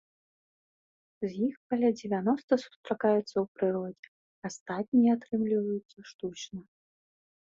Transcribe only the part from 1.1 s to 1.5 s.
З